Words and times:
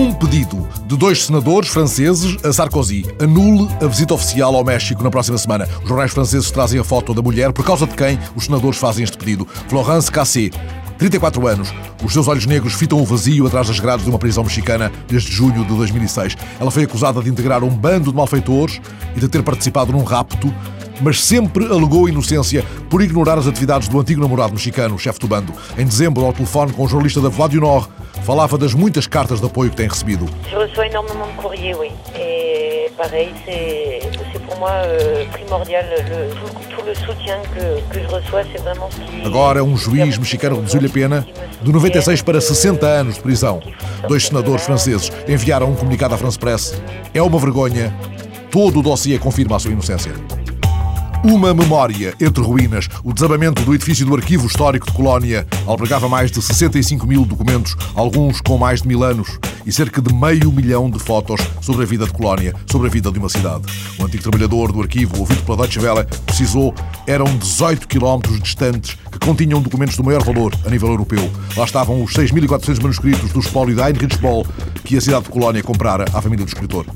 Um 0.00 0.14
pedido 0.14 0.66
de 0.86 0.96
dois 0.96 1.26
senadores 1.26 1.68
franceses 1.68 2.34
a 2.42 2.50
Sarkozy 2.50 3.04
anule 3.20 3.68
a 3.82 3.86
visita 3.86 4.14
oficial 4.14 4.56
ao 4.56 4.64
México 4.64 5.04
na 5.04 5.10
próxima 5.10 5.36
semana. 5.36 5.68
Os 5.82 5.86
jornais 5.86 6.10
franceses 6.10 6.50
trazem 6.50 6.80
a 6.80 6.84
foto 6.84 7.12
da 7.12 7.20
mulher 7.20 7.52
por 7.52 7.62
causa 7.62 7.86
de 7.86 7.94
quem 7.94 8.18
os 8.34 8.46
senadores 8.46 8.78
fazem 8.78 9.04
este 9.04 9.18
pedido. 9.18 9.46
Florence 9.68 10.10
Cassé, 10.10 10.48
34 10.96 11.46
anos. 11.46 11.70
Os 12.02 12.14
seus 12.14 12.28
olhos 12.28 12.46
negros 12.46 12.72
fitam 12.72 12.98
o 12.98 13.04
vazio 13.04 13.46
atrás 13.46 13.68
das 13.68 13.78
grades 13.78 14.06
de 14.06 14.10
uma 14.10 14.18
prisão 14.18 14.42
mexicana 14.42 14.90
desde 15.06 15.30
junho 15.30 15.66
de 15.66 15.74
2006. 15.74 16.34
Ela 16.58 16.70
foi 16.70 16.84
acusada 16.84 17.20
de 17.20 17.28
integrar 17.28 17.62
um 17.62 17.68
bando 17.68 18.10
de 18.10 18.16
malfeitores 18.16 18.80
e 19.14 19.20
de 19.20 19.28
ter 19.28 19.42
participado 19.42 19.92
num 19.92 20.02
rapto 20.02 20.50
mas 21.02 21.22
sempre 21.22 21.64
alegou 21.64 22.08
inocência 22.08 22.64
por 22.88 23.02
ignorar 23.02 23.38
as 23.38 23.46
atividades 23.46 23.88
do 23.88 23.98
antigo 23.98 24.20
namorado 24.20 24.52
mexicano, 24.52 24.98
chefe 24.98 25.18
do 25.18 25.26
bando. 25.26 25.52
Em 25.78 25.84
dezembro, 25.84 26.24
ao 26.24 26.32
telefone 26.32 26.72
com 26.72 26.84
o 26.84 26.88
jornalista 26.88 27.20
da 27.20 27.28
Voix 27.28 27.50
du 27.50 27.60
Nord, 27.60 27.88
falava 28.30 28.56
das 28.56 28.74
muitas 28.74 29.08
cartas 29.08 29.40
de 29.40 29.46
apoio 29.46 29.70
que 29.70 29.76
tem 29.76 29.88
recebido. 29.88 30.24
Eu 30.52 30.60
recebo 30.60 30.84
enormemente 30.84 31.32
de 31.32 31.42
courrier, 31.42 31.74
oui. 31.74 31.90
Et 32.14 32.88
pareil, 32.96 33.34
c'est 33.44 34.38
pour 34.46 34.56
moi 34.56 34.70
euh, 34.70 35.24
primordial. 35.32 35.84
Tout, 36.70 36.86
le 36.86 36.94
soutien 36.94 37.40
que, 37.52 37.92
que 37.92 38.00
je 38.00 38.06
reçois, 38.06 38.44
c'est 38.52 38.62
vraiment 38.62 38.88
ce 38.88 39.00
qui... 39.00 39.26
Agora, 39.26 39.64
um 39.64 39.76
juiz 39.76 40.16
mexicano 40.16 40.54
reduziu-lhe 40.54 40.86
a 40.86 40.90
pena 40.90 41.26
de 41.60 41.72
96 41.72 42.22
para 42.22 42.40
60 42.40 42.86
anos 42.86 43.16
de 43.16 43.20
prisão. 43.20 43.60
Dois 44.06 44.24
senadores 44.28 44.62
franceses 44.62 45.10
enviaram 45.26 45.68
um 45.68 45.74
comunicado 45.74 46.14
à 46.14 46.16
France 46.16 46.38
Press. 46.38 46.80
É 47.12 47.20
uma 47.20 47.38
vergonha. 47.40 47.92
Todo 48.48 48.78
o 48.78 48.82
dossiê 48.82 49.18
confirma 49.18 49.56
a 49.56 49.58
sua 49.58 49.72
inocência. 49.72 50.12
Uma 51.22 51.52
memória 51.52 52.14
entre 52.18 52.42
ruínas. 52.42 52.88
O 53.04 53.12
desabamento 53.12 53.62
do 53.62 53.74
edifício 53.74 54.06
do 54.06 54.14
Arquivo 54.14 54.46
Histórico 54.46 54.86
de 54.86 54.92
Colónia 54.92 55.46
albergava 55.66 56.08
mais 56.08 56.30
de 56.30 56.40
65 56.40 57.06
mil 57.06 57.26
documentos, 57.26 57.76
alguns 57.94 58.40
com 58.40 58.56
mais 58.56 58.80
de 58.80 58.88
mil 58.88 59.04
anos, 59.04 59.38
e 59.66 59.70
cerca 59.70 60.00
de 60.00 60.14
meio 60.14 60.50
milhão 60.50 60.90
de 60.90 60.98
fotos 60.98 61.38
sobre 61.60 61.82
a 61.82 61.86
vida 61.86 62.06
de 62.06 62.12
Colónia, 62.12 62.54
sobre 62.70 62.88
a 62.88 62.90
vida 62.90 63.12
de 63.12 63.18
uma 63.18 63.28
cidade. 63.28 63.64
O 63.98 64.04
antigo 64.06 64.22
trabalhador 64.22 64.72
do 64.72 64.80
arquivo, 64.80 65.18
ouvido 65.18 65.42
pela 65.42 65.58
Deutsche 65.58 65.78
Welle, 65.78 66.06
precisou, 66.24 66.74
eram 67.06 67.26
18 67.36 67.86
quilómetros 67.86 68.40
distantes 68.40 68.96
que 69.12 69.18
continham 69.18 69.60
documentos 69.60 69.98
do 69.98 70.04
maior 70.04 70.24
valor 70.24 70.54
a 70.64 70.70
nível 70.70 70.88
europeu. 70.88 71.30
Lá 71.54 71.64
estavam 71.64 72.02
os 72.02 72.14
6.400 72.14 72.80
manuscritos 72.80 73.30
do 73.30 73.40
espólio 73.40 73.74
de 73.74 73.82
Heinrich 73.82 74.16
Boll 74.16 74.46
que 74.84 74.96
a 74.96 75.00
cidade 75.02 75.24
de 75.24 75.30
Colónia 75.30 75.62
comprara 75.62 76.06
à 76.14 76.22
família 76.22 76.46
do 76.46 76.48
escritor. 76.48 76.86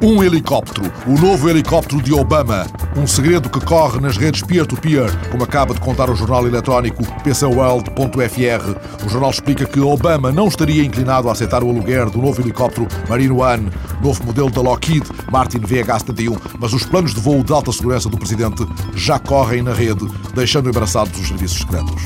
Um 0.00 0.22
helicóptero, 0.22 0.92
o 1.06 1.18
novo 1.18 1.48
helicóptero 1.48 2.02
de 2.02 2.12
Obama. 2.12 2.66
Um 2.94 3.06
segredo 3.06 3.48
que 3.48 3.58
corre 3.64 3.98
nas 3.98 4.18
redes 4.18 4.42
peer-to-peer, 4.42 5.10
como 5.30 5.42
acaba 5.42 5.72
de 5.72 5.80
contar 5.80 6.10
o 6.10 6.14
jornal 6.14 6.46
eletrónico 6.46 7.02
pcworld.fr. 7.22 9.06
O 9.06 9.08
jornal 9.08 9.30
explica 9.30 9.64
que 9.64 9.80
Obama 9.80 10.30
não 10.30 10.48
estaria 10.48 10.84
inclinado 10.84 11.30
a 11.30 11.32
aceitar 11.32 11.64
o 11.64 11.70
aluguer 11.70 12.10
do 12.10 12.20
novo 12.20 12.42
helicóptero 12.42 12.86
Marine 13.08 13.32
One, 13.32 13.70
novo 14.02 14.22
modelo 14.22 14.50
da 14.50 14.60
Lockheed 14.60 15.06
Martin 15.32 15.60
VH-71, 15.60 16.38
mas 16.60 16.74
os 16.74 16.84
planos 16.84 17.14
de 17.14 17.20
voo 17.20 17.42
de 17.42 17.54
alta 17.54 17.72
segurança 17.72 18.10
do 18.10 18.18
presidente 18.18 18.66
já 18.94 19.18
correm 19.18 19.62
na 19.62 19.72
rede, 19.72 20.06
deixando 20.34 20.68
embaraçados 20.68 21.18
os 21.18 21.26
serviços 21.26 21.60
secretos. 21.60 22.02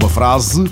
Uma 0.00 0.08
frase 0.08 0.64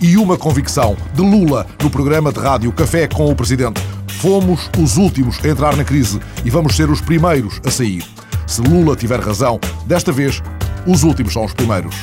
e 0.00 0.16
uma 0.16 0.36
convicção 0.36 0.96
de 1.12 1.22
Lula 1.22 1.66
no 1.82 1.90
programa 1.90 2.30
de 2.30 2.38
rádio 2.38 2.70
Café 2.72 3.08
com 3.08 3.28
o 3.28 3.34
Presidente. 3.34 3.93
Fomos 4.20 4.70
os 4.78 4.96
últimos 4.96 5.38
a 5.44 5.48
entrar 5.48 5.76
na 5.76 5.84
crise 5.84 6.18
e 6.44 6.50
vamos 6.50 6.74
ser 6.74 6.90
os 6.90 7.00
primeiros 7.00 7.60
a 7.64 7.70
sair. 7.70 8.04
Se 8.46 8.62
Lula 8.62 8.96
tiver 8.96 9.20
razão, 9.20 9.60
desta 9.86 10.12
vez, 10.12 10.42
os 10.86 11.02
últimos 11.02 11.32
são 11.32 11.44
os 11.44 11.52
primeiros. 11.52 11.94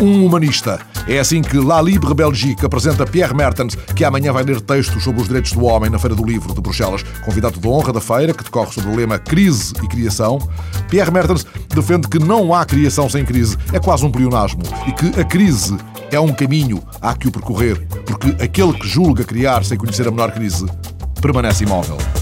Um 0.00 0.24
humanista. 0.24 0.78
É 1.08 1.18
assim 1.18 1.42
que 1.42 1.58
La 1.58 1.82
Libre 1.82 2.14
Belgique 2.14 2.64
apresenta 2.64 3.04
Pierre 3.04 3.34
Mertens, 3.34 3.74
que 3.74 4.04
amanhã 4.04 4.32
vai 4.32 4.44
ler 4.44 4.60
textos 4.60 5.02
sobre 5.02 5.20
os 5.20 5.26
direitos 5.26 5.52
do 5.52 5.64
homem 5.64 5.90
na 5.90 5.98
Feira 5.98 6.14
do 6.14 6.24
Livro 6.24 6.54
de 6.54 6.60
Bruxelas. 6.60 7.02
Convidado 7.24 7.58
de 7.58 7.66
honra 7.66 7.92
da 7.92 8.00
feira, 8.00 8.32
que 8.32 8.44
decorre 8.44 8.72
sobre 8.72 8.90
o 8.90 8.96
lema 8.96 9.18
Crise 9.18 9.72
e 9.82 9.88
Criação, 9.88 10.38
Pierre 10.88 11.10
Mertens 11.10 11.44
defende 11.74 12.08
que 12.08 12.18
não 12.18 12.54
há 12.54 12.64
criação 12.64 13.10
sem 13.10 13.24
crise. 13.24 13.56
É 13.72 13.80
quase 13.80 14.04
um 14.04 14.10
pleonasmo. 14.10 14.62
E 14.86 14.92
que 14.92 15.20
a 15.20 15.24
crise 15.24 15.76
é 16.10 16.20
um 16.20 16.32
caminho, 16.32 16.82
há 17.00 17.14
que 17.14 17.28
o 17.28 17.32
percorrer, 17.32 17.84
porque 18.06 18.42
aquele 18.42 18.72
que 18.74 18.86
julga 18.86 19.24
criar 19.24 19.64
sem 19.64 19.76
conhecer 19.76 20.06
a 20.06 20.10
menor 20.10 20.30
crise 20.30 20.64
permanece 21.20 21.64
imóvel. 21.64 22.17